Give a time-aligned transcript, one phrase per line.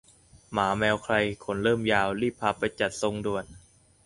[0.51, 3.45] หมาแมวใครขนเริ่มยาว รีบพาไปจัดทรงด่วน